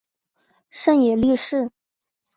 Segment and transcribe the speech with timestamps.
[0.71, 1.69] 胜野莉世。